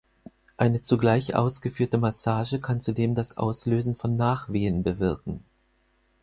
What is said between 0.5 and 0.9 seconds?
Eine